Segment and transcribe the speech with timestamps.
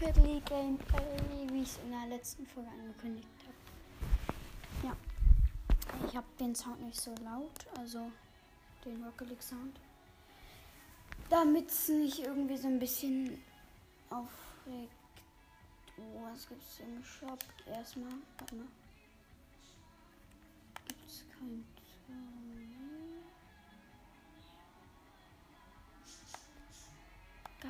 [0.00, 4.86] Rocket League Gameplay, wie ich es in der letzten Folge angekündigt habe.
[4.86, 4.96] Ja.
[6.06, 8.12] Ich habe den Sound nicht so laut, also
[8.84, 9.76] den Rocket League Sound.
[11.28, 13.42] Damit es nicht irgendwie so ein bisschen
[14.08, 14.92] aufregt.
[15.96, 17.42] Oh, was gibt's im Shop?
[17.66, 18.68] Erstmal, warte mal.
[20.86, 21.64] Gibt's kein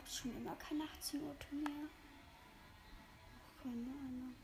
[0.09, 1.89] es schon immer kein 18 Uhr Turnier?
[3.63, 4.35] Keine Ahnung.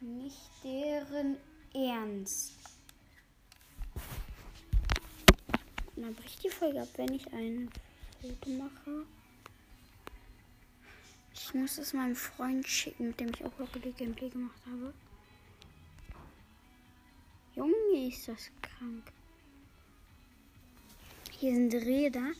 [0.00, 1.36] Nicht deren
[1.74, 2.54] Ernst.
[5.94, 7.70] Und dann bricht die Folge ab, wenn ich ein
[8.20, 9.06] Foto mache.
[11.34, 14.94] Ich muss es meinem Freund schicken, mit dem ich auch Rocket Gameplay gemacht habe.
[17.54, 19.12] Junge, ist das krank.
[21.30, 22.32] Hier sind Räder.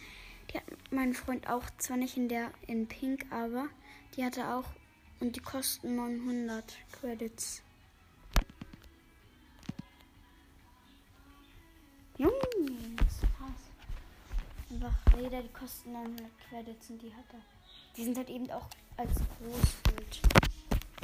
[0.53, 3.69] Die hat mein Freund auch, zwar nicht in der in Pink, aber
[4.17, 4.67] die hatte auch
[5.20, 7.62] und die kosten 900 Credits.
[12.19, 13.62] Ist krass.
[14.70, 17.41] Einfach Räder, die kosten 900 Credits und die hat er.
[17.97, 20.20] Die sind halt eben auch als Großbild.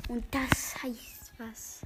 [0.08, 1.82] Und das heißt was.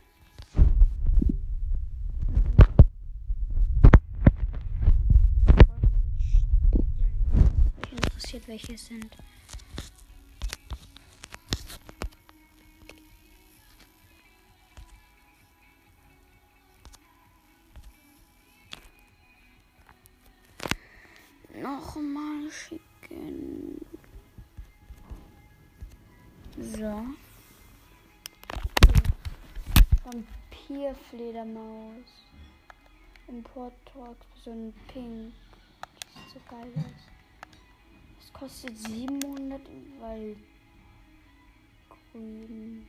[8.15, 9.17] Mich interessiert, welche es sind.
[21.55, 23.79] Nochmal schicken.
[26.59, 27.07] So.
[30.05, 32.25] Vampirfledermaus.
[33.29, 35.33] Import Talk, so ein Pink.
[35.81, 37.12] Das sieht so geil aus.
[38.43, 39.61] Kostet 700
[40.01, 40.37] weil
[42.11, 42.85] grün.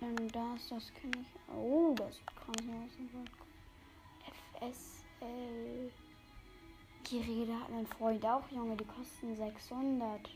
[0.00, 1.54] Dann das, das kenne ich.
[1.54, 2.96] Oh, das sieht krass aus.
[5.20, 5.92] FSL.
[7.10, 8.74] Die Rede hat mein Freund auch, Junge.
[8.74, 10.30] Die kosten 600.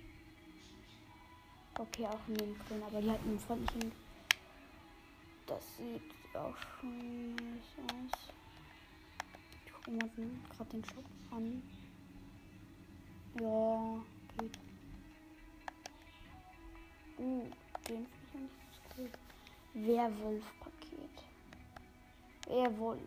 [1.79, 3.93] Okay, auch in dem Grün, aber die hat mein Freund nicht in.
[5.47, 7.35] Das sieht auch schon
[7.87, 8.46] aus.
[9.89, 10.11] Mal
[10.51, 11.63] gerade den Shop an.
[13.41, 14.05] Ja,
[14.37, 14.59] geht.
[17.19, 17.45] Uh,
[17.89, 19.11] den finde ich nicht so cool.
[19.75, 21.11] Werwolf-Paket.
[22.49, 23.01] Werwolf.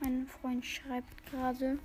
[0.00, 1.78] Mein Freund schreibt gerade.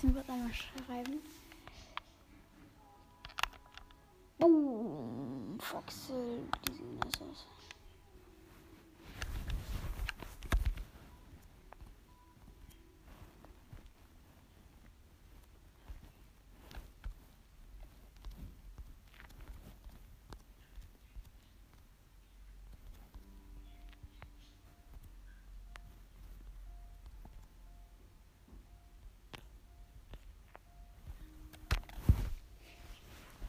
[0.00, 1.20] Ihn kurz einmal schreiben.
[4.38, 7.46] Boom, Foxel, die sehen nice aus.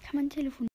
[0.09, 0.67] Kann man Telefon.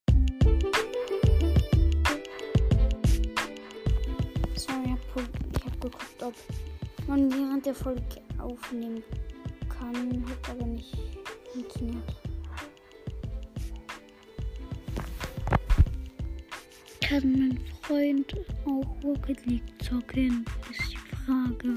[4.54, 5.28] Sorry, ich habe
[5.64, 6.34] hab geguckt, ob
[7.08, 8.00] man während der Folge
[8.38, 9.02] aufnehmen
[9.68, 10.24] kann.
[10.28, 10.96] Hat aber nicht
[11.52, 12.16] funktioniert.
[17.00, 18.34] Kann mein Freund
[18.66, 20.44] auch Rocket League zocken?
[20.70, 21.74] Ist die Frage.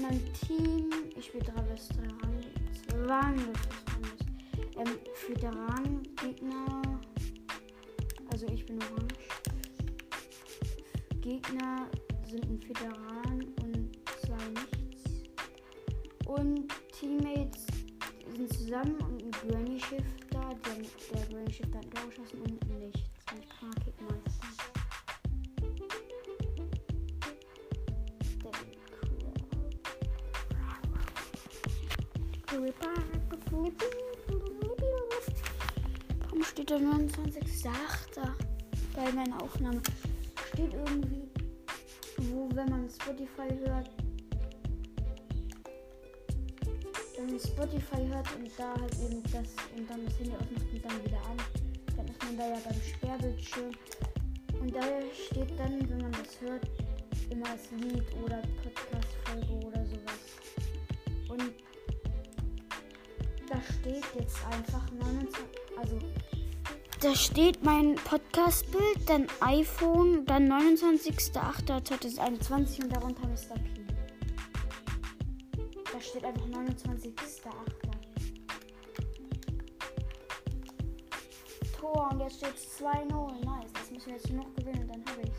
[0.00, 1.88] Mein Team, ich spiele Travis
[3.06, 3.38] Rang.
[3.42, 4.18] Zwanglos
[4.76, 6.82] ähm, Föderan Gegner.
[8.30, 9.14] Also ich bin orange.
[11.20, 11.90] Gegner
[12.26, 15.10] sind ein Föderan und zwei nichts.
[16.26, 17.66] Und Teammates
[18.34, 20.04] sind zusammen und ein Granny Shifter.
[20.30, 23.11] Der, der Granny Shifter hat ein geschossen und nichts.
[36.72, 37.70] Da 29.8.
[38.96, 39.82] bei meiner Aufnahme?
[40.54, 41.28] Steht irgendwie,
[42.16, 43.90] wo, wenn man Spotify hört,
[47.18, 50.82] wenn man Spotify hört und da halt eben das und dann das Handy ausmacht und
[50.82, 51.36] dann wieder an,
[51.94, 53.72] dann ist man da ja beim Sperrbildschirm.
[54.58, 54.82] Und da
[55.12, 56.66] steht dann, wenn man das hört,
[57.28, 60.22] immer das Lied oder Podcast-Folge oder sowas.
[61.28, 61.52] Und
[63.46, 65.44] da steht jetzt einfach 29,
[65.76, 65.98] also
[67.02, 73.56] da steht mein Podcast-Bild, dann iPhone, dann 29.08.2021 und darunter Mr.
[73.56, 73.84] P.
[75.92, 77.12] Da steht einfach 29.08.
[81.76, 83.44] Tor und jetzt steht es 2-0.
[83.44, 85.32] Nice, das müssen wir jetzt noch gewinnen, dann habe ich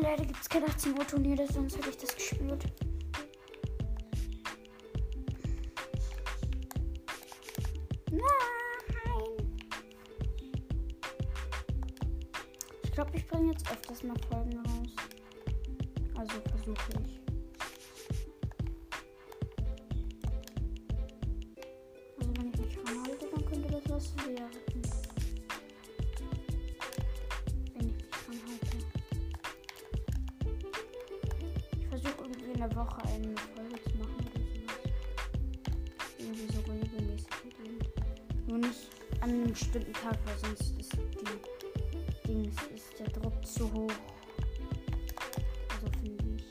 [0.00, 2.64] Leider gibt kein 18 Uhr Turnier, sonst hätte ich das gespürt.
[8.12, 8.20] Nein!
[12.84, 14.94] Ich glaube, ich bringe jetzt öfters mal Folgen raus.
[16.14, 17.20] Also versuche ich.
[22.20, 24.73] Also wenn ich mich ranhalte, dann könnte das was werden.
[32.84, 34.82] Woche eine Folge zu machen oder sowas.
[36.18, 38.48] Irgendwie so regelmäßig mit.
[38.48, 38.90] Nur nicht
[39.20, 43.92] an einem bestimmten Tag, weil sonst ist die Dings, ist der Druck zu hoch.
[45.70, 46.44] Also finde ich.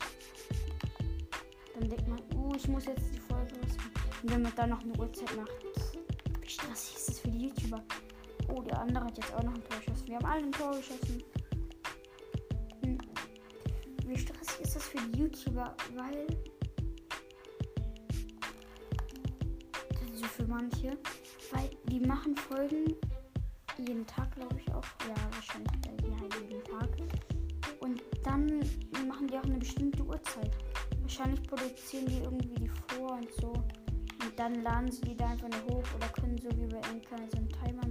[1.80, 3.92] Dann denkt man, oh, ich muss jetzt die Folge rausmachen.
[4.24, 5.52] Und wenn man dann noch eine Uhrzeit macht,
[6.42, 7.84] wie stressig ist das für die YouTuber?
[8.48, 10.08] Oh, der andere hat jetzt auch noch ein Tor geschossen.
[10.08, 11.24] Wir haben alle ein Tor geschossen.
[15.04, 15.76] Stressig ist das YouTuber?
[15.96, 16.28] Weil.
[20.12, 20.98] Also für manche.
[21.52, 22.96] Weil die machen Folgen
[23.78, 24.86] jeden Tag, glaube ich auch.
[25.08, 26.90] Ja, wahrscheinlich ja, jeden Tag.
[27.80, 28.60] Und dann
[29.08, 30.52] machen die auch eine bestimmte Uhrzeit.
[31.02, 33.52] Wahrscheinlich produzieren die irgendwie die vor und so.
[33.52, 37.18] Und dann laden sie die da einfach nur hoch oder können so wie bei Enka
[37.30, 37.83] so einen Timer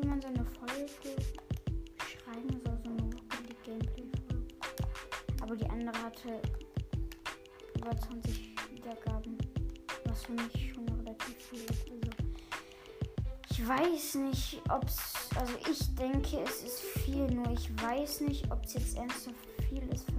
[0.00, 1.16] wie man so eine Folge
[1.96, 4.46] beschreiben soll, so eine Rocket Gameplay-Folge.
[5.42, 6.40] Aber die andere hatte
[7.76, 9.38] über 20 Wiedergaben,
[10.04, 11.90] was für mich schon relativ viel ist.
[11.90, 12.08] Also
[13.50, 18.50] ich weiß nicht, ob es, also ich denke, es ist viel, nur ich weiß nicht,
[18.52, 19.36] ob es jetzt ernsthaft
[19.68, 20.10] viel ist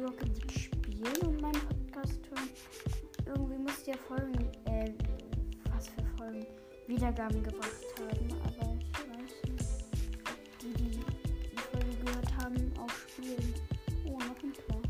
[0.00, 2.48] Gurke die spielen und meinen Podcast hören.
[3.26, 4.90] Irgendwie muss der Folgen, äh,
[5.74, 6.46] was für Folgen,
[6.86, 8.32] Wiedergaben gebracht haben.
[8.42, 9.76] Aber ich weiß nicht,
[10.24, 13.54] ob die, die die Folge gehört haben, auch spielen.
[14.06, 14.80] Oh, noch ein Tor.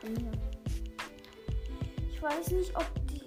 [0.00, 0.32] Von mir.
[2.12, 3.26] Ich weiß nicht, ob die.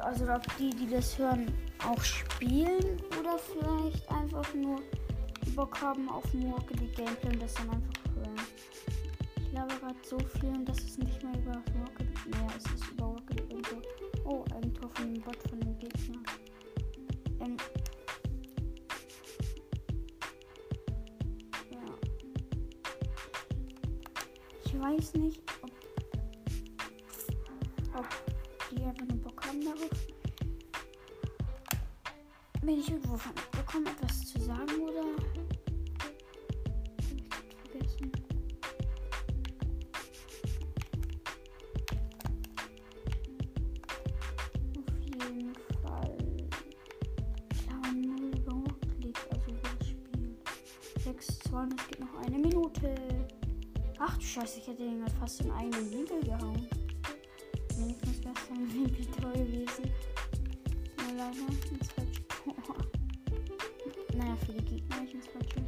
[0.00, 1.52] Also ob die, die das hören,
[1.84, 4.80] auch spielen oder vielleicht einfach nur
[5.54, 8.40] Bock haben auf Morgeli Gameplay und das dann einfach hören.
[9.36, 12.08] Ich glaube gerade so viel und das ist nicht mehr über Rocket.
[12.30, 12.99] Naja, es ist über
[54.70, 56.68] hätte den gerade fast in einen Winkel gehauen.
[57.76, 59.90] Wenigstens wäre es dann Winkel toll gewesen.
[60.96, 62.76] Nur leider ins falsche Tor.
[64.16, 65.60] Naja, für die Gegner nicht ins falsche.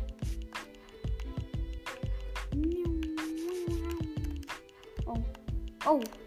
[5.07, 5.19] Oh.
[5.85, 6.22] Oh.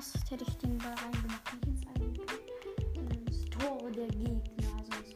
[0.00, 1.66] Fast hätte ich den Ball reingemacht.
[1.66, 1.86] Nicht
[2.94, 4.40] sondern ins Tor der Gegner.
[4.78, 5.14] Also ins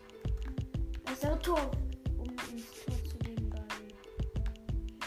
[1.04, 1.70] bessere Tor,
[2.18, 3.64] um ins Tor zu gehen, weil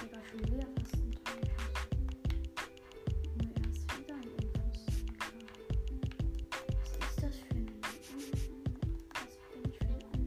[0.09, 1.35] da schon wieder fast ein Tor.
[3.37, 5.05] Nur erst wieder ein Unpfosten.
[6.81, 7.65] Was ist das für ein...
[9.13, 10.25] Was bin ich für ein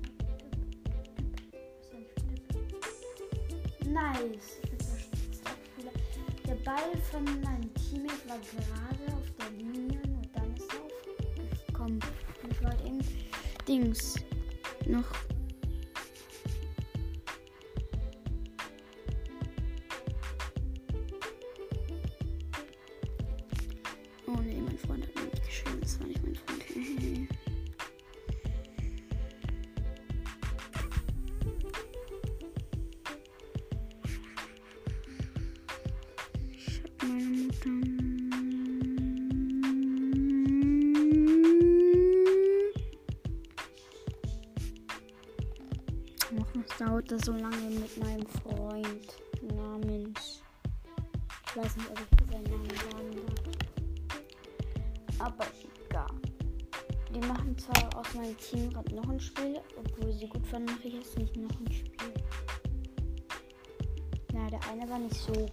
[2.78, 2.99] was?
[3.88, 4.50] Nice.
[6.47, 9.00] Der Ball von meinem Teammate war gerade
[13.71, 14.20] Dings
[47.25, 49.17] so lange mit meinem Freund
[49.55, 50.43] namens?
[51.47, 53.11] Ich weiß nicht, ob ich seinen Namen sagen
[55.19, 55.27] darf.
[55.27, 55.47] Aber
[55.89, 56.07] egal.
[57.15, 60.89] Die machen zwar aus meinem Team gerade noch ein Spiel, obwohl sie gut waren, mache
[60.89, 62.15] ich jetzt nicht noch ein Spiel.
[64.33, 65.50] Na, der eine war nicht so gut.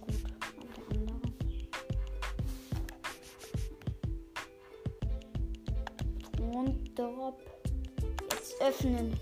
[6.40, 7.42] Und Drop.
[8.30, 9.18] Jetzt öffnen.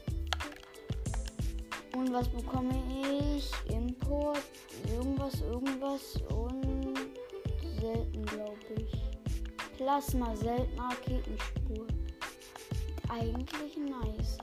[1.96, 2.74] Und was bekomme
[3.10, 3.50] ich?
[3.72, 4.42] Import,
[4.86, 6.94] irgendwas, irgendwas und
[7.80, 9.78] selten, glaube ich.
[9.78, 11.86] Plasma, seltene Raketenspur.
[13.08, 14.36] Eigentlich nice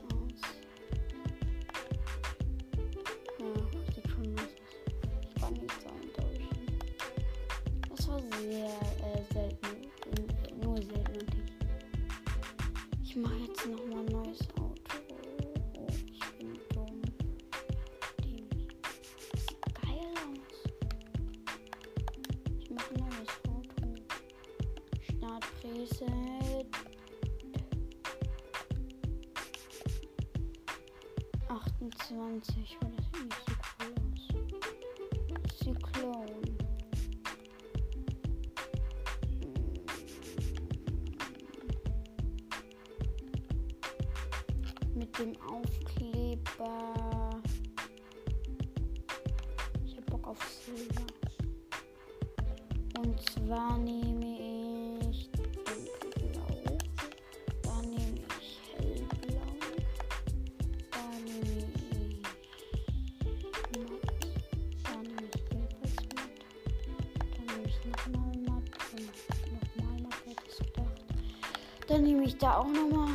[72.44, 73.08] da auch nochmal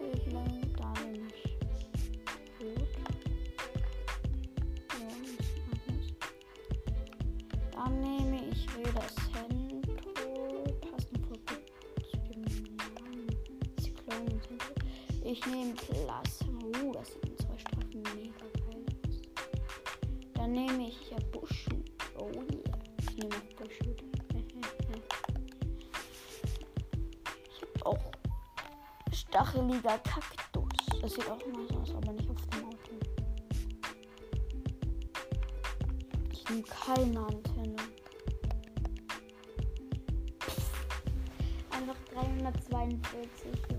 [0.00, 0.74] ich das.
[7.70, 8.92] Dann nehme ich wieder.
[10.90, 11.22] Passend.
[13.80, 14.74] Zyklon und Centro.
[15.24, 16.58] Ich nehme Plasma.
[16.82, 18.84] Uh, das sind zwei Streifen mega geil.
[20.34, 21.18] Dann nehme ich ja
[29.32, 30.68] stacheliger Kaktus.
[31.00, 32.76] Das sieht auch so aus, aber nicht auf dem Auto.
[36.30, 37.76] Ich nehme keine Antenne.
[41.70, 43.71] Einfach 342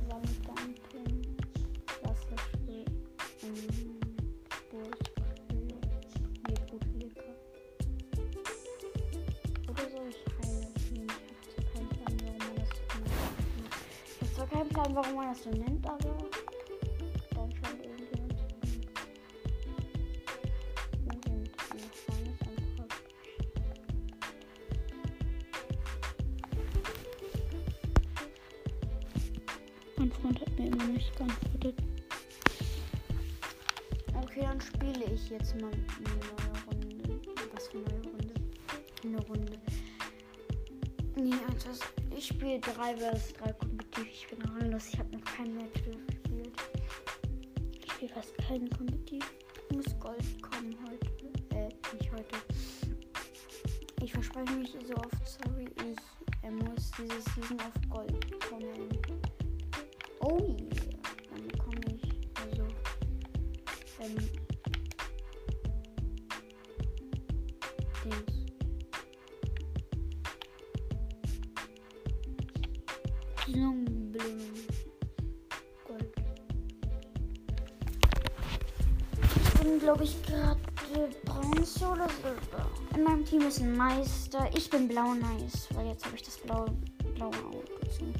[35.34, 35.82] jetzt mal eine
[36.22, 37.22] neue Runde.
[37.54, 38.34] Was für eine neue Runde?
[39.04, 39.60] Eine Runde.
[41.16, 41.84] Nee, also
[42.16, 43.34] ich spiele 3 vs
[79.64, 80.60] bin, glaube ich, gerade
[81.26, 82.70] Bronze oder Silber.
[82.96, 84.50] In meinem Team ist ein Meister.
[84.56, 86.66] Ich bin blau nice, weil jetzt habe ich das blaue,
[87.16, 88.14] blaue Auto zum.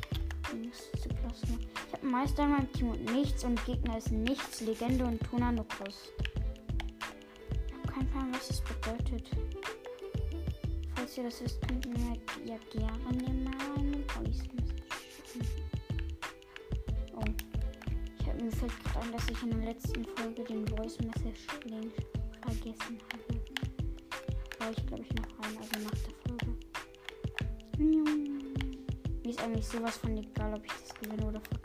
[0.54, 5.20] Ich habe einen Meister in meinem Team und nichts und Gegner ist nichts, Legende und
[5.24, 6.12] Tuna Nukus.
[7.66, 9.32] Ich habe keinen Plan, was das bedeutet.
[10.96, 14.44] Falls ihr das wisst, könnt ihr mir ja gerne mal eine Voice
[18.44, 21.94] mir fällt gerade ein, dass ich in der letzten Folge den Voice Message Link
[22.42, 23.40] vergessen habe.
[24.60, 26.52] War ich glaube ich noch rein, also nach der Folge.
[29.24, 31.63] Mir ist eigentlich sowas von egal, ob ich das gewinne oder verkacke.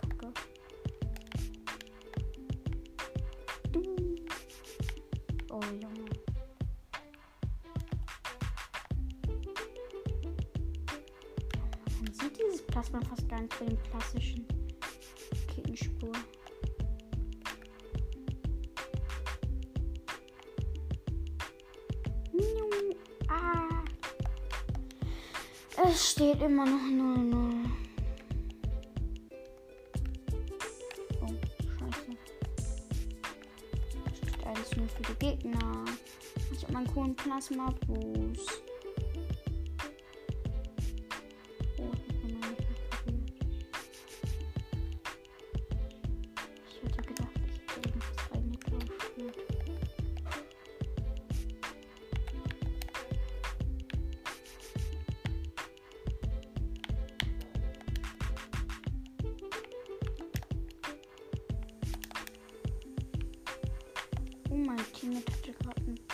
[64.69, 66.08] Mein Teammate hatte gerade eine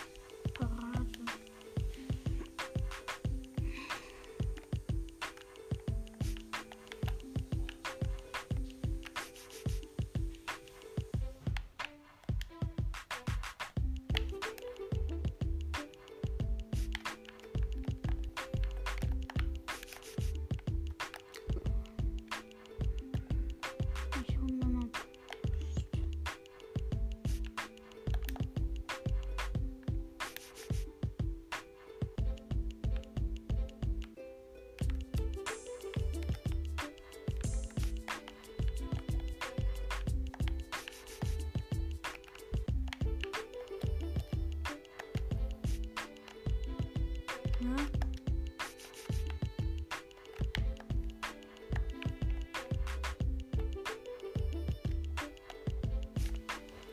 [47.65, 47.77] Ne?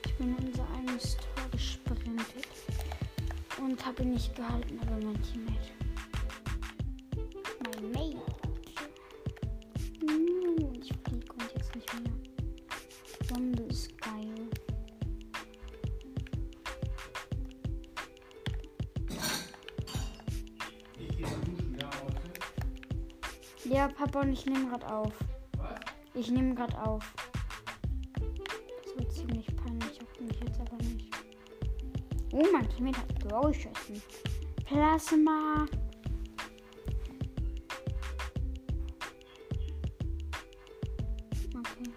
[0.06, 2.48] Ich bin in unser eigenes Tor gesprintet
[3.60, 5.81] und habe ihn nicht gehalten, aber mein Teammate.
[24.20, 25.14] Und ich nehme gerade auf.
[25.58, 25.80] Was?
[26.14, 27.14] Ich nehme gerade auf.
[28.84, 31.16] Das wird ziemlich peinlich, auf mich jetzt aber nicht.
[32.34, 34.02] Oh, mein Teammate hat Blau geschossen.
[34.66, 35.66] Plasma.
[41.56, 41.92] Okay.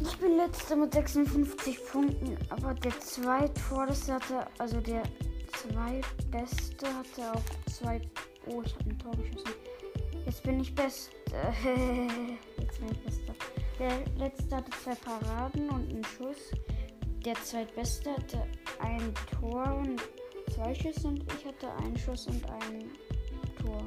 [0.00, 5.02] Ich bin letzter mit 56 Punkten, aber der zweitvorderste hatte, also der
[5.72, 8.00] zweitbeste hatte auch zwei.
[8.46, 9.54] Oh, ich habe ein Tor geschossen.
[10.24, 11.10] Jetzt bin ich best.
[12.58, 13.34] Jetzt bin ich bester.
[13.78, 16.52] Der letzte hatte zwei Paraden und einen Schuss.
[17.24, 18.46] Der zweitbeste hatte
[18.80, 20.00] ein Tor und
[20.52, 22.90] zwei Schüsse und ich hatte einen Schuss und ein
[23.60, 23.86] Tor.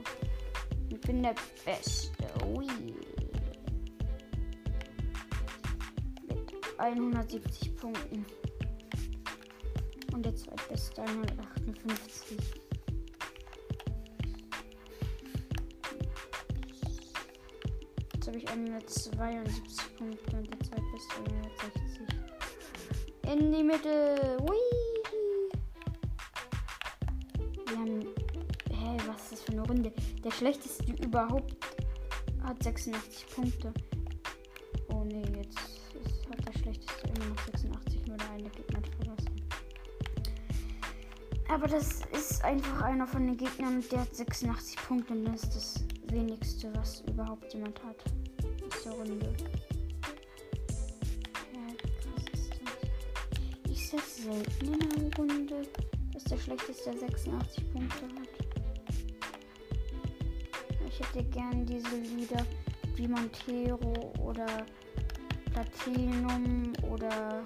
[0.89, 2.11] Ich bin der Beste.
[2.45, 2.67] Ui.
[6.27, 8.25] Mit 170 Punkten.
[10.19, 12.37] Und der zweitbeste 158.
[18.13, 22.01] Jetzt habe ich 172 Punkte und der zweitbeste 160.
[23.31, 24.35] In die Mitte.
[24.41, 24.57] Hui.
[27.67, 28.01] Wir haben.
[28.71, 29.93] Hä, was ist das für eine Runde?
[30.21, 31.55] Der schlechteste überhaupt
[32.43, 33.73] hat 86 Punkte.
[34.89, 35.68] Oh nee, jetzt
[41.49, 45.55] Aber das ist einfach einer von den Gegnern, der hat 86 Punkte und das ist
[45.55, 45.83] das
[46.13, 47.95] wenigste, was überhaupt jemand hat.
[48.67, 49.33] Aus der Runde.
[51.53, 51.61] Ja.
[53.71, 55.63] Ist das selten in einer Runde,
[56.13, 58.29] dass der schlechteste 86 Punkte hat?
[60.87, 62.45] Ich hätte gern diese Lieder
[62.95, 64.67] wie Montero oder
[65.51, 67.41] Platinum oder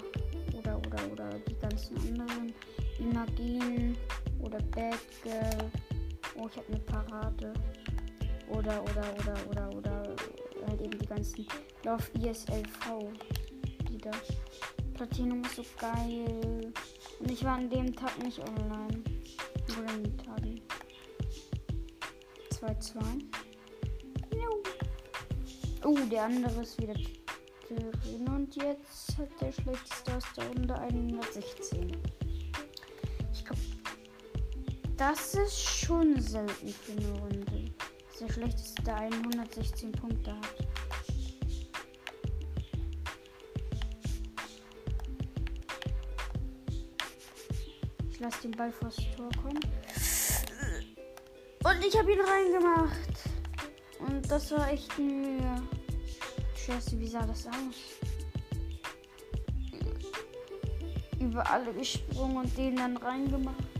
[0.58, 2.52] oder oder oder die ganzen anderen
[2.98, 3.94] Imagine
[4.40, 5.70] oder Bad Girl.
[6.36, 7.54] Oh, ich habe eine Parade.
[8.48, 10.16] Oder oder oder oder oder
[10.66, 11.46] halt eben die ganzen
[11.84, 13.12] Love ESLV
[13.90, 14.12] Lieder.
[14.94, 16.72] Platinum ist so geil.
[17.20, 19.02] Und ich war an dem Tag nicht online.
[19.78, 20.60] Oder an den Tagen.
[22.50, 22.94] 2-2.
[24.36, 24.62] No.
[25.84, 28.28] Oh, der andere ist wieder drin.
[28.28, 31.92] Und jetzt hat der schlechteste aus der Runde 116.
[34.96, 37.72] Das ist schon selten für eine Runde.
[38.08, 40.68] Dass der schlechteste der 116 Punkte hat.
[48.12, 49.60] Ich lasse den Ball vors Tor kommen.
[51.64, 53.18] Und ich habe ihn reingemacht.
[53.98, 55.62] Und das war echt Mühe.
[56.54, 57.98] Scheiße, wie sah das aus?
[61.18, 63.73] Über alle gesprungen und den dann reingemacht.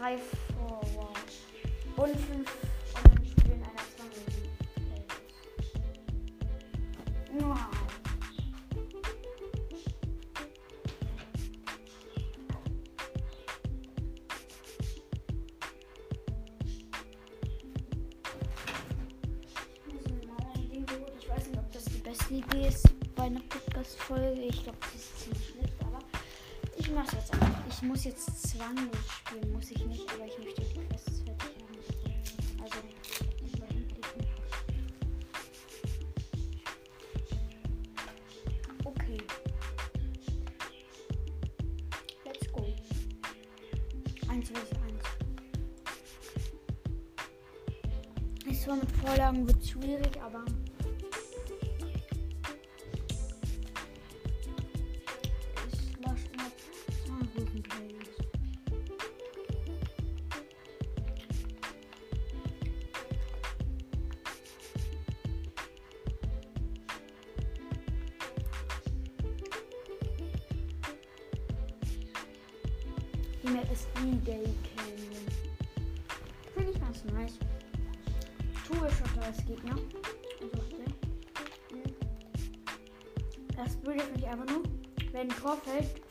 [0.00, 0.18] Drei
[28.00, 32.62] muss jetzt zwanglos spielen, muss ich nicht, aber ich möchte die Quests fertig haben.
[32.62, 32.78] Also.
[38.86, 39.18] Okay.
[42.24, 42.64] Let's go.
[44.30, 44.60] 1 vs 1.
[48.50, 49.99] Es war mit Vorlagen wird schwierig,
[73.72, 75.26] Ist D-Day Canyon.
[76.54, 77.38] Finde ich ganz nice.
[78.66, 79.76] Tour-Schotter als Gegner.
[80.40, 80.62] Also.
[81.70, 81.94] Hm.
[83.56, 84.62] Das finde ich einfach nur,
[85.12, 86.02] wenn ein Tor fällt,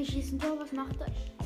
[0.00, 1.39] Ich schieße ein Tor, was macht er?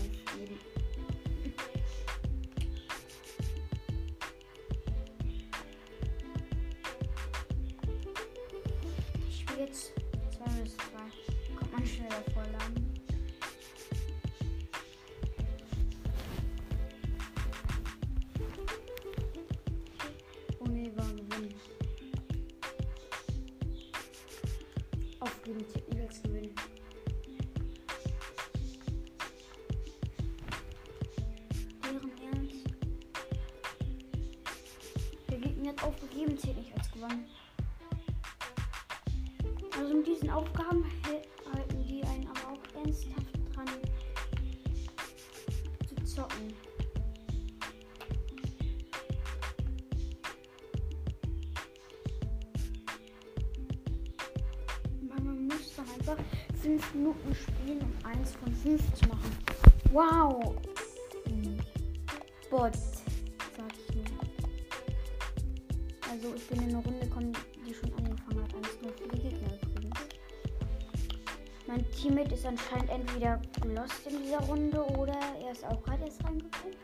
[66.15, 67.33] Also ich bin in eine Runde gekommen,
[67.67, 68.55] die schon angefangen hat.
[68.55, 69.99] 1-0 für die Gegner übrigens.
[71.67, 76.23] Mein Teammate ist anscheinend entweder lost in dieser Runde oder er ist auch gerade erst
[76.23, 76.77] reingekommen.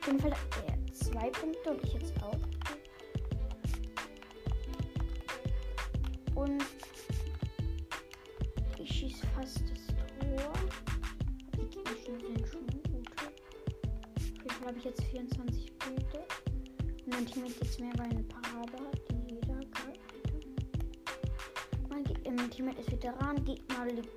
[0.00, 2.38] Auf jeden Fall hat er zwei Punkte und ich jetzt auch.
[6.34, 6.64] Und
[8.78, 10.52] ich schieße fast das Tor.
[11.54, 13.10] Die Gegner sind schon gut.
[13.20, 15.71] Auf jeden Fall habe ich jetzt 24
[17.12, 19.98] Mein Teammate jetzt mehr, weil eine Parade hat, jeder hat.
[21.90, 24.08] Mein, äh, mein Teammate ist Veteran, Gegner liegt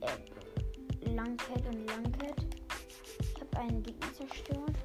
[0.00, 2.44] äh, Langcat und Langcat.
[3.20, 4.77] Ich habe einen Gegner zerstört.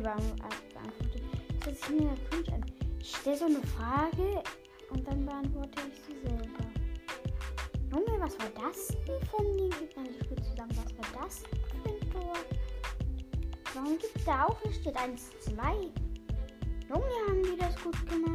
[0.00, 1.22] Selber beantwortet.
[1.64, 2.64] Das sich mir cringe an.
[3.00, 4.42] Ich stelle so eine Frage
[4.90, 6.64] und dann beantworte ich sie selber.
[7.90, 10.06] Junge, was war das denn von den Gegnern?
[10.10, 10.70] Ich spiele zusammen.
[10.70, 12.34] Was war das für ein Tor?
[13.74, 14.58] Warum gibt da auch?
[14.64, 15.72] Es steht 1, 2.
[16.88, 18.27] Junge, haben die das gut gemacht.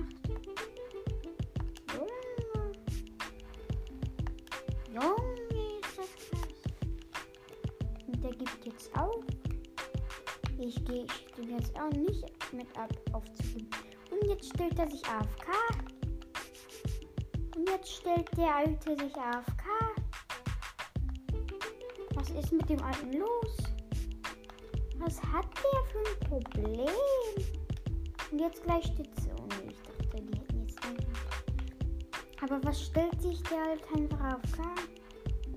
[12.63, 13.69] Mit ab aufzugeben.
[14.11, 15.47] Und jetzt stellt er sich AFK.
[17.55, 19.63] Und jetzt stellt der Alte sich AFK.
[22.15, 23.57] Was ist mit dem Alten los?
[24.97, 26.89] Was hat der für ein Problem?
[28.31, 29.31] Und jetzt gleich steht so
[29.63, 29.81] nichts.
[32.41, 34.63] Aber was stellt sich der halt einfach auf K?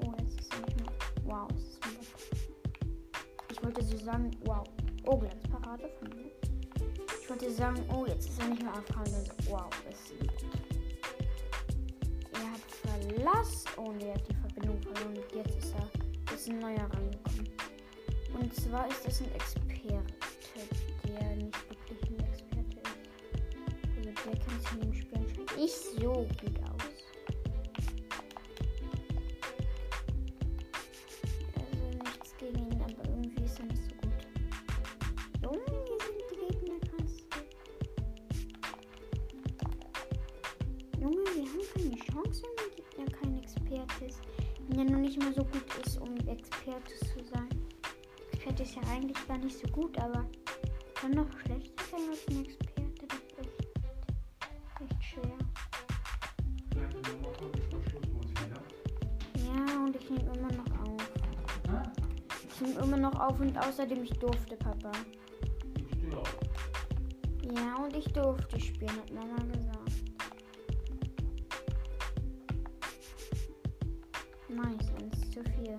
[0.05, 0.93] Oh, jetzt ist nicht mehr.
[1.25, 1.97] Wow, es ist Bot.
[3.51, 4.65] Ich wollte so sagen, wow.
[5.07, 6.46] Oh, Glanzparade von mir.
[7.27, 9.01] Ich wollte sagen, oh, jetzt ist er nicht mehr K.
[9.01, 9.17] Also,
[9.51, 10.13] wow, ist.
[12.33, 13.69] Er hat verlassen.
[13.77, 15.19] Oh, er hat die Verbindung verloren.
[15.35, 16.33] Jetzt ist er.
[16.33, 17.49] Ist ein neuer rangekommen.
[18.33, 20.05] Und zwar ist das ein Experte,
[21.09, 22.95] der nicht wirklich ein Experte ist.
[23.97, 26.66] Also der kennt sich in dem Spiel anscheinend nicht so gut
[63.27, 64.93] auf und außerdem ich durfte, Papa.
[67.55, 69.93] Ja, und ich durfte spielen, hat Mama gesagt.
[74.49, 75.77] Nice, eins zu viel.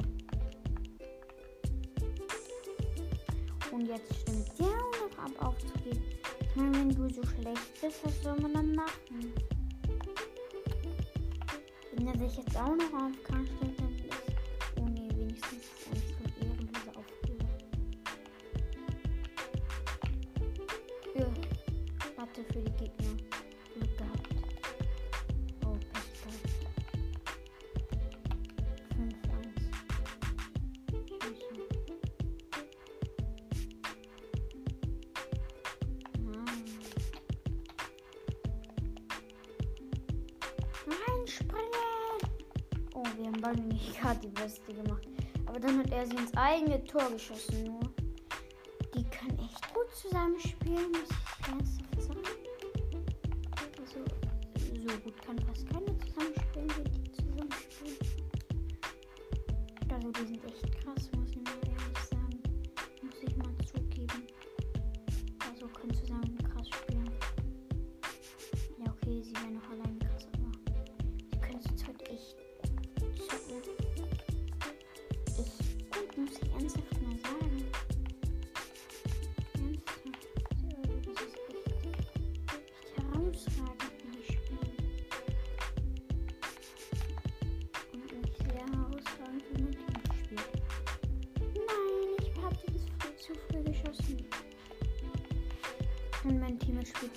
[3.72, 6.04] Und jetzt stimmt ja auch noch ab aufzugeben.
[6.42, 9.34] Ich meine, wenn du so schlecht bist, was soll man dann machen?
[11.96, 13.67] Wenn er sich jetzt auch noch auf kann, stimmt
[46.86, 47.87] Tor geschossen nur.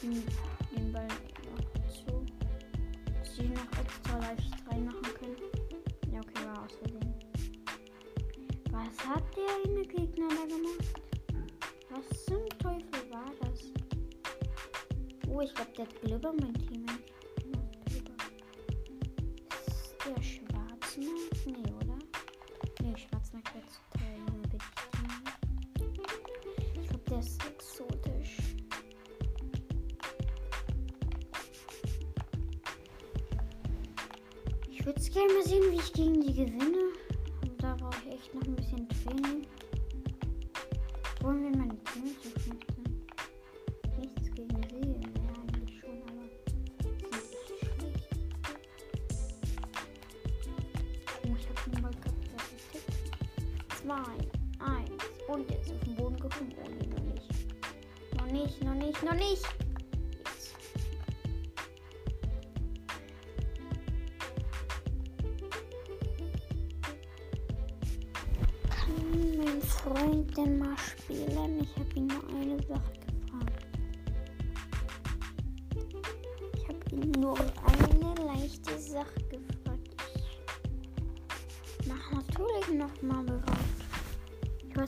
[0.01, 0.23] Team
[0.75, 2.25] den, Ball noch zu.
[3.13, 5.37] Dass sie noch extra leicht reinmachen können.
[6.11, 6.79] Ja, okay, war aus.
[8.71, 11.01] Was hat der eine Gegner da gemacht?
[11.91, 13.73] Was zum Teufel war das?
[15.29, 16.87] Oh, ich glaube, der hat Glibber, mein Team.
[17.85, 18.15] Glibber.
[19.67, 20.40] Ist der Schwarzmarkt?
[35.13, 36.80] Gerne mal sehen, wie ich gegen die gewinne.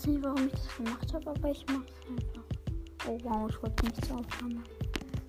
[0.03, 2.43] Weiß nicht, warum ich das gemacht habe, aber ich mache es einfach.
[3.07, 4.63] Oh wow, ich wollte nicht zur Aufnahme.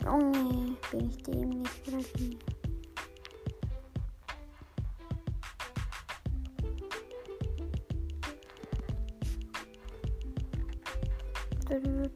[0.05, 2.39] Oh nee, bin ich dämlich oder wie?
[11.69, 12.11] Dödöd.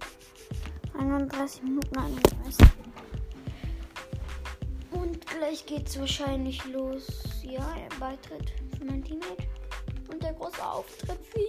[0.98, 2.68] 31 Minuten 31.
[4.92, 7.06] Und gleich geht's wahrscheinlich los.
[7.44, 9.48] Ja, der Beitritt für mein Teammate.
[10.12, 11.40] Und der große Auftritt für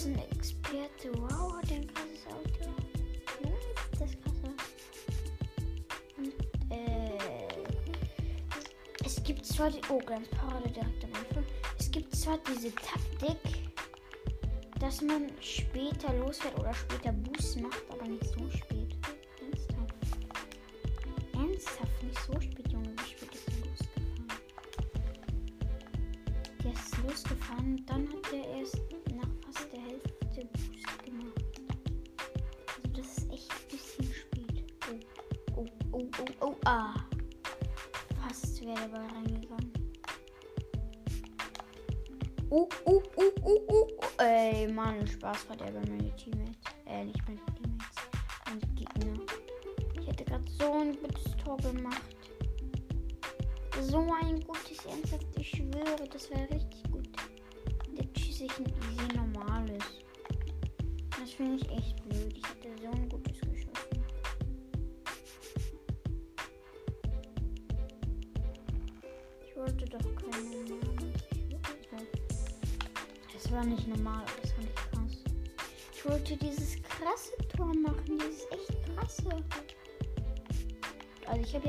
[0.00, 1.12] ist ein Experte.
[1.18, 2.70] Wow, hat er ein krasses Auto.
[3.42, 3.52] Hm,
[3.98, 4.54] ja, ist krasser.
[6.16, 6.34] Und,
[6.72, 7.18] äh,
[9.04, 9.80] es gibt zwar die.
[9.90, 11.44] Oh, ganz Parade direkt am Anfang.
[11.78, 13.70] Es gibt zwar diese Taktik,
[14.78, 18.69] dass man später losfährt oder später Boost macht, aber nicht so spät.
[45.10, 46.56] Ey, Mann, Spaßverderber meine Teammates.
[46.86, 47.40] Äh, nicht meine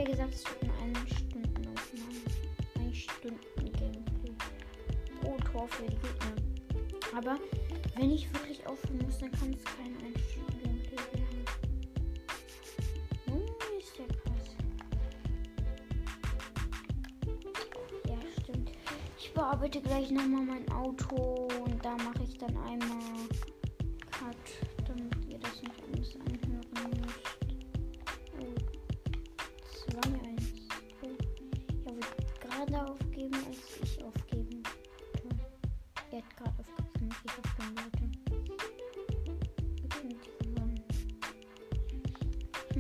[0.02, 2.24] ja gesagt, es wird eine Stunde aufnehmen.
[2.80, 4.02] Eine Stunden Gameplay.
[5.22, 6.36] Pro Tor für die Gegner.
[7.16, 7.38] Aber
[7.96, 11.46] wenn ich wirklich aufhören muss, dann kann es kein ein Stunden Gameplay werden.
[13.28, 14.56] Oh, ist der krass.
[18.08, 18.72] Ja, stimmt.
[19.20, 22.91] Ich bearbeite gleich nochmal mein Auto und da mache ich dann einmal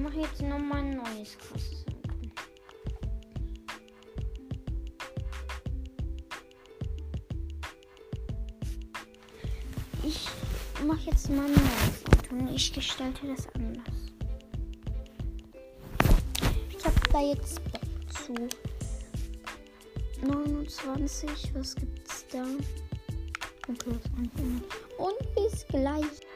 [0.01, 1.61] mache jetzt nochmal ein neues Auto.
[10.03, 10.27] Ich
[10.85, 13.95] mache jetzt mal ein neues und ich gestalte das anders.
[16.75, 17.61] Ich habe da jetzt
[18.25, 18.33] zu.
[20.25, 22.43] 29, was gibt's da?
[23.67, 24.63] Okay, das 100.
[24.97, 26.30] Und bis gleich.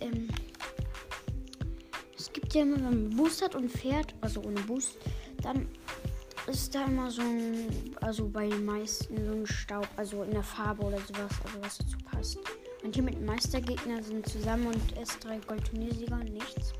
[0.00, 0.28] Ähm
[2.16, 4.96] es gibt ja immer, wenn man Boost hat und fährt, also ohne Boost,
[5.42, 5.68] dann
[6.46, 10.42] ist da immer so ein, also bei den meisten so ein Staub, also in der
[10.42, 12.38] Farbe oder sowas, also was dazu passt.
[12.82, 16.74] Und hier mit Meistergegner sind zusammen und S3 Goldturniersieger und nichts.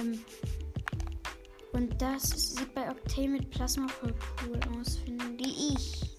[0.00, 0.18] Ähm,
[1.72, 4.12] und das sieht bei Octane mit Plasma voll
[4.42, 6.16] cool aus, finde ich.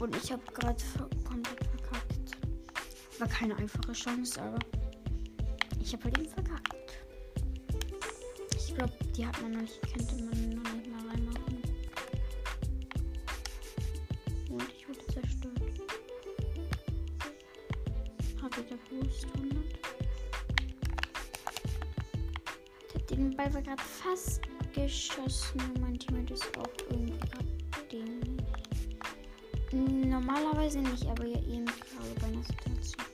[0.00, 0.82] Und ich habe gerade
[1.28, 3.18] komplett verkackt.
[3.18, 4.58] War keine einfache Chance, aber
[5.78, 6.74] ich habe halt eben verkackt.
[8.56, 10.55] Ich glaube, die hat man noch nicht, könnte man
[23.16, 24.42] den Ball war gerade fast
[24.74, 27.46] geschossen mein Teammate ist auch irgendwie gerade
[27.90, 28.36] dämlich.
[29.72, 33.06] Normalerweise nicht, aber ja eben gerade bei einer Situation.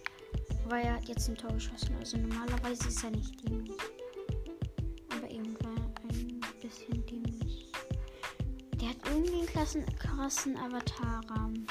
[0.66, 3.76] Weil er hat jetzt ein Tor geschossen, also normalerweise ist er nicht dämlich.
[5.16, 7.72] Aber eben war er ein bisschen dämlich.
[8.80, 11.66] Der hat irgendwie einen krassen Avatar-Rahmen.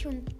[0.00, 0.39] Чун.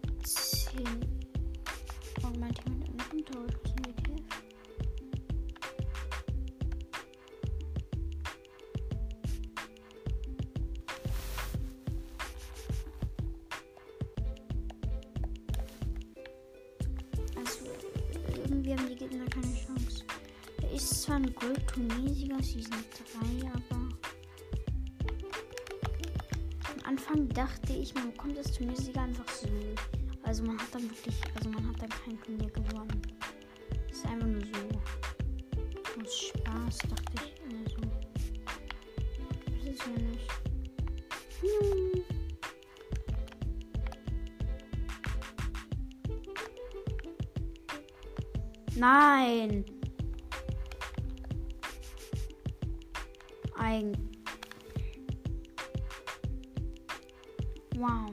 [48.80, 49.62] Nein.
[53.54, 53.92] Ein.
[57.76, 58.10] Wow.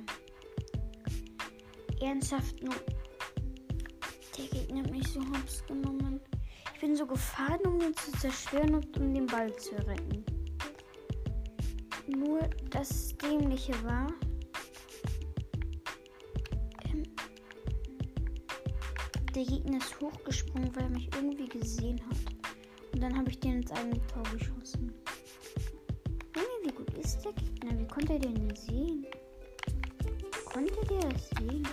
[2.02, 2.76] Ernsthaft nur.
[4.38, 6.20] Der Gegner hat mich so hops genommen.
[6.74, 10.26] Ich bin so gefahren, um ihn zu zerstören und um den Ball zu retten.
[12.08, 12.42] Nur
[12.72, 14.12] das Dämliche war.
[19.38, 22.18] Der Gegner ist hochgesprungen, weil er mich irgendwie gesehen hat.
[22.92, 24.92] Und dann habe ich den ins eigene Tor geschossen.
[26.36, 27.80] Junge, wie gut ist der Gegner?
[27.80, 29.06] Wie konnte er den sehen?
[30.44, 31.68] Konnte der das sehen?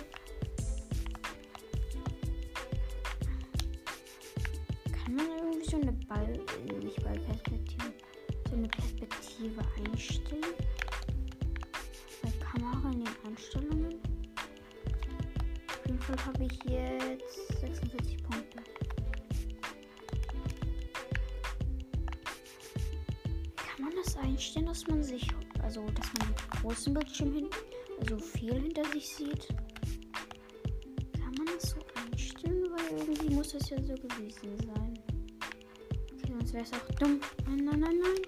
[4.93, 6.39] Kann man irgendwie so eine Ball,
[6.83, 7.93] nicht Ballperspektive,
[8.47, 10.53] so eine Perspektive einstellen?
[12.21, 13.99] Bei Kamera in den Einstellungen?
[15.67, 16.94] Auf jeden Fall habe ich jetzt
[17.75, 18.59] 46 Punkte.
[23.55, 25.27] Kann man das einstellen, dass man sich,
[25.61, 27.49] also dass man den großen Bildschirm hin,
[27.99, 29.47] also viel hinter sich sieht?
[31.13, 32.71] Kann man das so einstellen?
[32.71, 34.99] Weil irgendwie muss das ja so gewesen sein.
[36.13, 37.19] Okay, sonst wäre es auch dumm.
[37.47, 38.21] Nein, nein, nein, nein.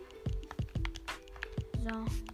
[1.89, 2.26] So.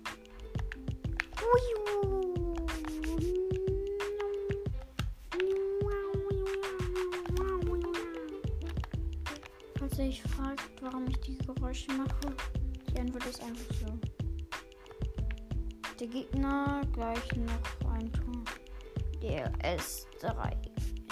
[19.74, 20.56] Der S3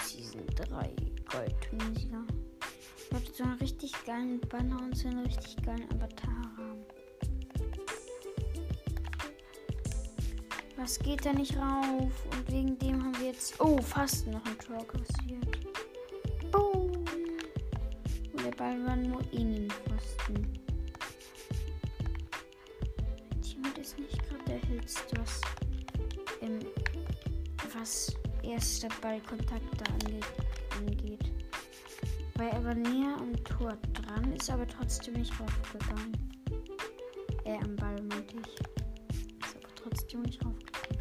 [0.04, 0.94] Season 3
[1.32, 2.24] Goldturniersieger.
[3.10, 6.84] Wird so einen richtig geilen Banner und so einen richtig geilen Avatar-Rahmen.
[10.76, 12.12] Was geht da nicht rauf?
[12.30, 13.60] Und wegen dem haben wir jetzt.
[13.60, 15.51] Oh, fast noch ein Tor kassiert.
[28.52, 29.84] Erster Ballkontakt da
[30.76, 31.32] angeht.
[32.34, 36.12] Weil er war näher am Tor dran, ist aber trotzdem nicht raufgegangen.
[37.44, 38.54] Äh, am Ball meinte ich.
[39.42, 40.98] Ist aber trotzdem nicht raufgegangen.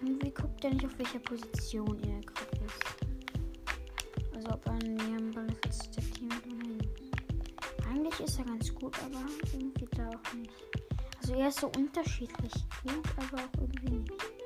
[0.00, 4.34] Irgendwie guckt er nicht, auf welcher Position er gerade ist.
[4.34, 6.88] Also ob er näher am Ball ist der Team oder nicht.
[7.90, 9.20] Eigentlich ist er ganz gut, aber
[9.52, 10.52] irgendwie da auch nicht.
[11.20, 14.37] Also er ist so unterschiedlich gut, aber auch irgendwie nicht.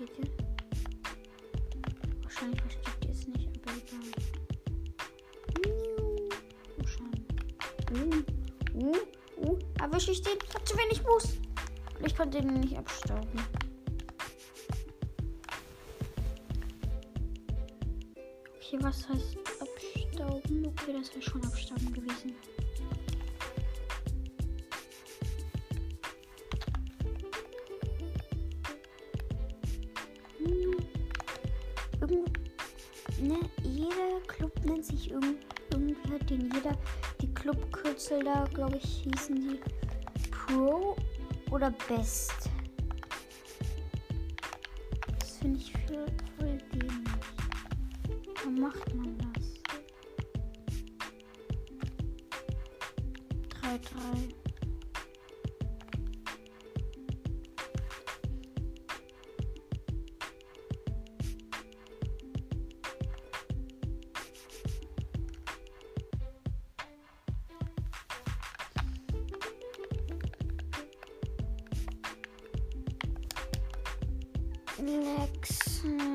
[0.00, 0.08] Ihr?
[2.22, 4.00] Wahrscheinlich versteht ihr es nicht, aber egal.
[5.60, 6.28] Miau.
[6.78, 7.20] Oh, schade.
[7.92, 8.96] Uh, uh,
[9.46, 9.58] uh.
[9.78, 10.38] Erwische ich den?
[10.48, 11.36] Ich hab zu wenig Boost.
[11.98, 13.28] Und ich konnte den nicht abstauben.
[38.60, 39.60] Glaube ich, hießen die
[40.30, 40.94] Pro
[41.50, 42.39] oder Best.
[74.80, 76.09] next.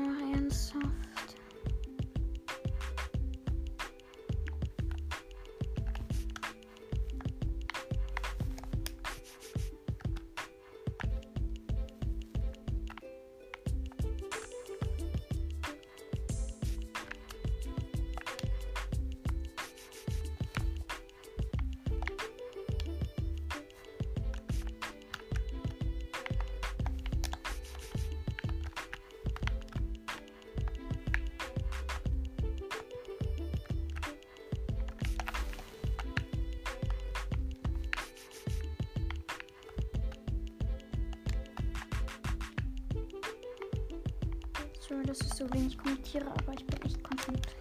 [45.06, 47.56] dass ich so wenig kommentiere, aber ich bin echt konzentriert.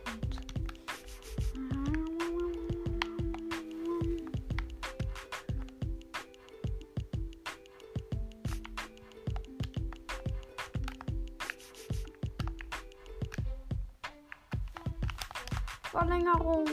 [15.92, 16.66] Verlängerung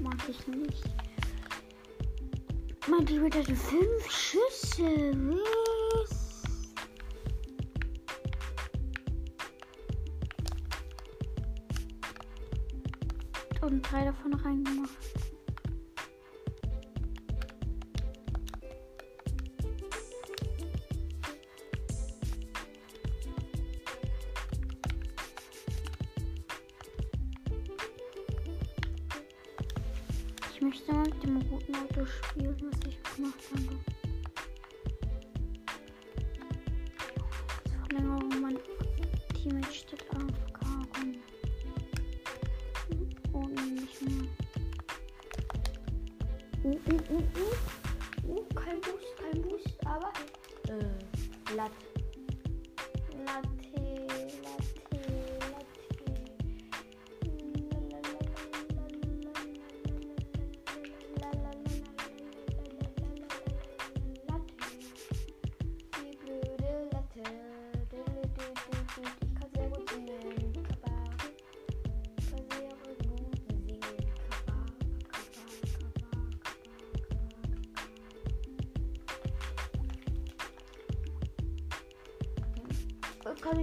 [0.00, 0.84] mag ich nicht.
[2.88, 5.12] Mein Lieber, das sind fünf Schüsse.
[5.12, 5.65] Wie?
[30.76, 33.78] ich müsste man mit dem roten Auto spielen, was ich gemacht habe.
[37.88, 38.25] Verlängerung.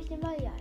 [0.07, 0.52] 先包一下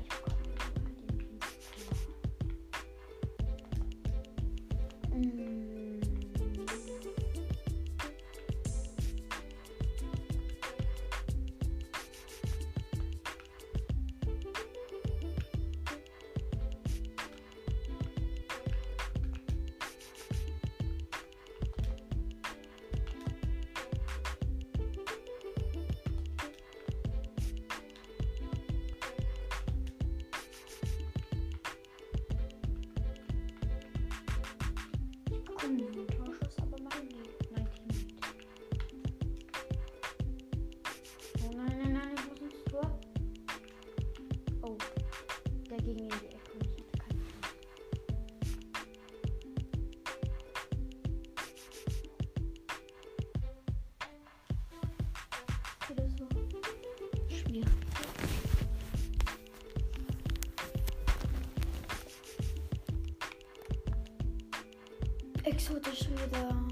[65.75, 66.72] 我就是的。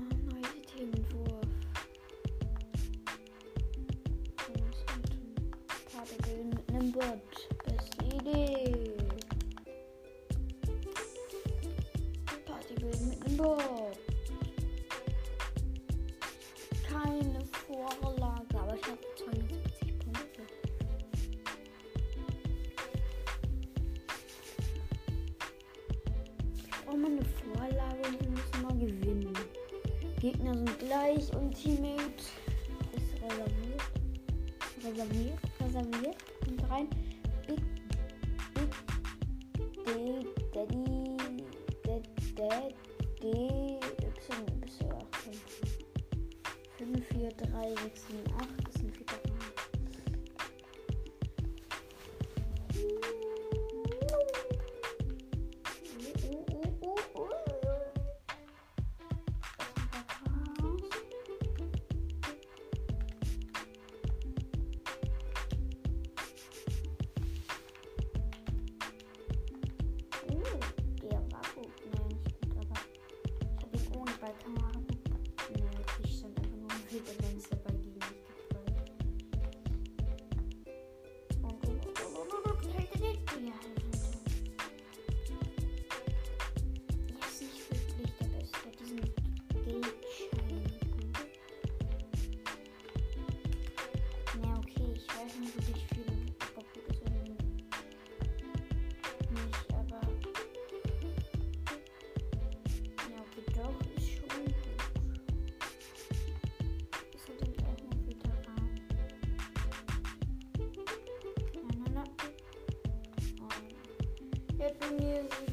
[114.70, 115.49] öğretmeniniz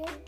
[0.00, 0.27] okay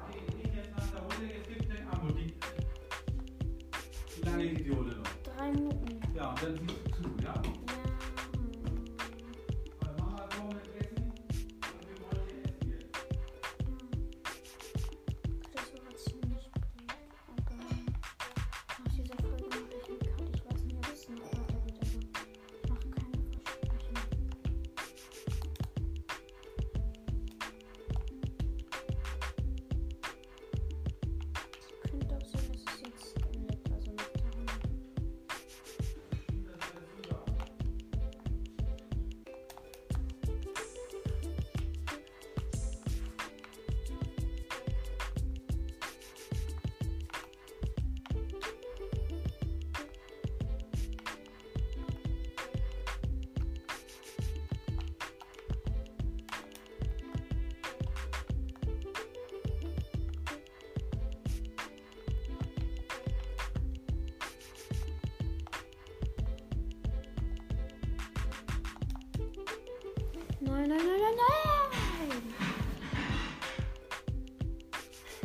[70.60, 71.16] Nein, nein, nein, nein,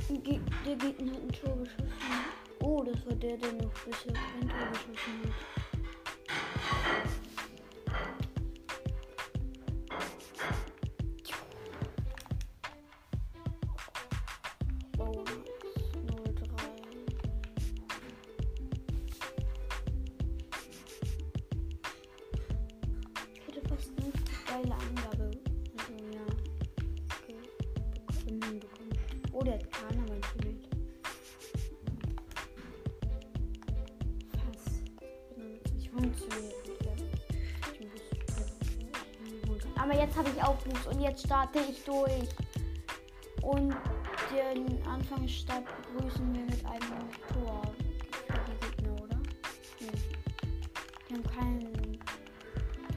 [0.07, 0.45] nein!
[0.65, 1.91] Der Gegner hat ein Tor geschossen.
[2.63, 5.64] Oh, das war der, der noch bisher kein Tor geschossen hat.
[41.15, 42.29] Jetzt starte ich durch.
[43.41, 43.75] Und
[44.31, 45.63] den Anfangsstart
[45.93, 47.61] begrüßen wir mit einem Tor
[48.27, 49.17] für die Gegner, oder?
[49.79, 49.87] Nee.
[51.07, 51.99] Die haben keinen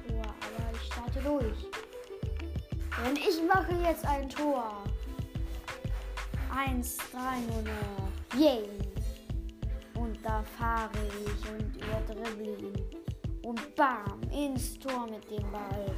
[0.09, 1.67] Tor, aber ich starte durch.
[3.05, 4.83] Denn ich mache jetzt ein Tor.
[6.51, 8.41] Eins, drei nur noch.
[8.41, 8.69] Yay!
[9.95, 12.85] Und da fahre ich und überdribble ihn.
[13.45, 15.95] Und bam, ins Tor mit dem Ball.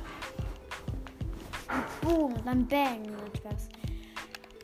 [2.02, 3.04] Boom, und dann bang
[3.36, 3.68] Spaß.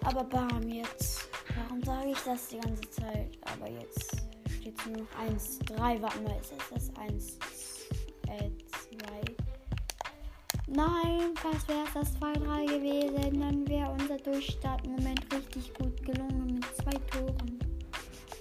[0.04, 1.28] Aber bam, jetzt.
[1.57, 3.38] Warum sage ich das die ganze Zeit?
[3.42, 6.02] Aber jetzt steht es nur noch 1, 3.
[6.02, 7.38] Warte mal, ist das das 1,
[8.28, 8.50] äh,
[8.98, 9.36] 2?
[10.68, 13.40] Nein, fast wäre das 2-3 gewesen.
[13.40, 17.59] Dann wäre unser Durchstartmoment richtig gut gelungen mit zwei Toren.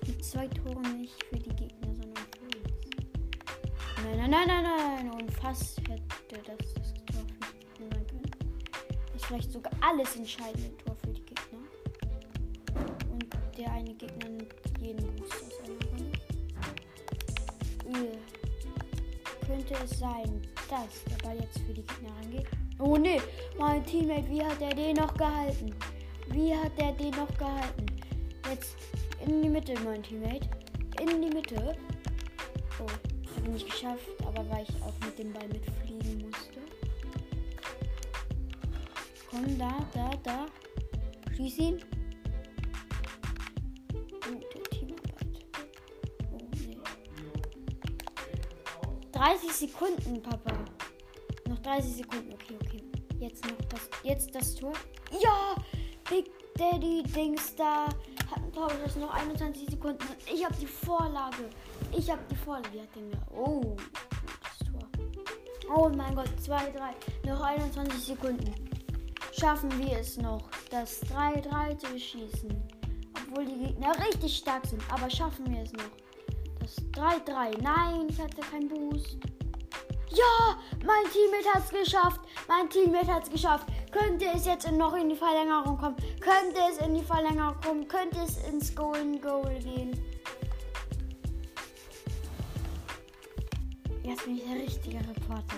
[0.08, 2.76] Mit zwei Toren nicht für die Gegner, sondern für uns.
[4.04, 5.12] Nein, nein, nein, nein, nein.
[5.12, 6.85] Und fast hätte das
[9.28, 11.60] vielleicht sogar alles entscheidende Tor für die Gegner.
[13.12, 16.12] Und der eine Gegner nimmt jeden Boost aus einer Runde.
[17.88, 22.48] Äh, könnte es sein, dass der Ball jetzt für die Gegner reingeht?
[22.80, 23.22] Oh ne,
[23.58, 25.74] mein Teammate, wie hat er den noch gehalten?
[26.30, 27.86] Wie hat er den noch gehalten?
[28.50, 28.76] Jetzt
[29.26, 30.50] in die Mitte, mein Teammate.
[31.00, 31.76] In die Mitte.
[32.80, 35.95] Oh, habe ich nicht geschafft, aber weil ich auch mit dem Ball mitfliegen
[39.36, 40.46] Komm, da, da, da.
[41.36, 41.78] Schieß ihn.
[44.32, 45.46] Der Teamarbeit.
[46.32, 46.78] Oh, nee.
[49.12, 50.54] 30 Sekunden, Papa.
[51.50, 52.34] Noch 30 Sekunden.
[52.34, 52.84] Okay, okay.
[53.20, 53.90] Jetzt noch das.
[54.04, 54.72] Jetzt das Tor.
[55.22, 55.56] Ja!
[56.10, 57.88] Big Daddy Dings da.
[57.88, 59.02] Hat ein Tor geschossen.
[59.02, 60.06] Noch 21 Sekunden.
[60.34, 61.50] Ich habe die Vorlage.
[61.92, 62.70] Ich habe die Vorlage.
[62.72, 63.12] Wie hat den.
[63.36, 63.76] Oh.
[65.76, 66.30] Oh mein Gott.
[66.42, 67.30] 2, 3.
[67.30, 68.76] Noch 21 Sekunden.
[69.38, 72.64] Schaffen wir es noch, das 3-3 zu schießen.
[73.16, 74.82] Obwohl die Gegner richtig stark sind.
[74.90, 75.84] Aber schaffen wir es noch.
[76.60, 77.62] Das 3-3.
[77.62, 79.18] Nein, ich hatte keinen Boost.
[80.10, 82.22] Ja, mein Teammate hat es geschafft.
[82.48, 83.68] Mein Teammate hat es geschafft.
[83.92, 85.98] Könnte es jetzt noch in die Verlängerung kommen?
[86.22, 87.88] Könnte es in die Verlängerung kommen?
[87.90, 90.00] Könnte es ins Golden Goal gehen?
[94.04, 95.58] Jetzt bin ich der richtige Reporter.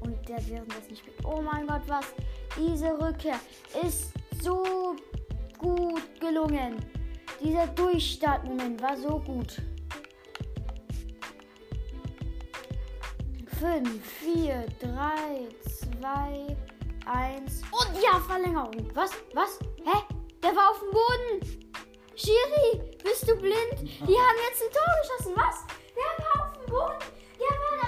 [0.00, 1.02] Und der während das nicht.
[1.24, 2.12] Oh mein Gott, was?
[2.56, 3.40] Diese Rückkehr
[3.84, 4.96] ist so
[5.58, 6.76] gut gelungen.
[7.42, 9.60] Dieser Durchstartmoment war so gut.
[13.58, 15.48] 5, 4, 3,
[16.00, 16.56] 2,
[17.06, 18.90] 1 und ja, Verlängerung.
[18.94, 19.12] Was?
[19.32, 19.58] Was?
[19.84, 19.98] Hä?
[20.42, 21.64] Der war auf dem Boden.
[22.14, 23.80] Shiri, bist du blind?
[23.80, 25.32] Die haben jetzt ein Tor geschossen.
[25.34, 25.64] Was?
[25.96, 27.14] Der war auf dem Boden.
[27.38, 27.83] Der war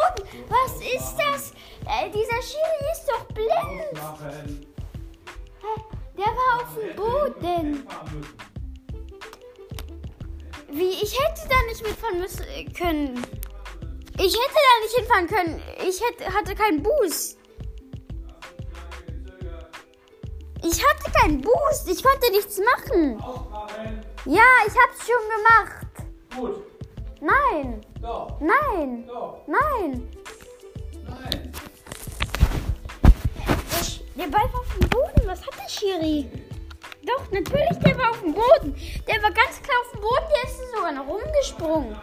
[0.00, 0.44] Boden.
[0.48, 1.52] Was ist das?
[1.86, 4.00] Äh, dieser Shiri ist doch blind.
[6.16, 7.86] Der war auf dem Boden.
[10.68, 10.90] Wie?
[11.02, 13.26] Ich hätte da nicht mitfahren müssen äh, können.
[14.18, 15.62] Ich hätte da nicht hinfahren können.
[15.88, 17.38] Ich hätte, hatte keinen Boost.
[20.62, 21.88] Ich hatte keinen Boost.
[21.88, 23.18] Ich konnte nichts machen.
[24.26, 25.86] Ja, ich hab's schon gemacht.
[26.36, 26.69] Gut.
[27.20, 27.80] Nein.
[28.00, 28.40] Doch.
[28.40, 29.04] Nein.
[29.06, 29.46] Doch.
[29.46, 30.08] Nein.
[31.04, 31.52] Nein.
[34.16, 35.22] Der Ball war auf dem Boden.
[35.26, 36.30] Was hat der Schiri?
[37.06, 38.74] Doch, natürlich, der war auf dem Boden.
[39.06, 40.26] Der war ganz klar auf dem Boden.
[40.34, 41.96] Der ist sogar noch rumgesprungen.